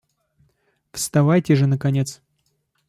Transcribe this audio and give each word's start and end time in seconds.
Вставайте 0.93 1.55
же, 1.55 1.67
наконец! 1.67 2.23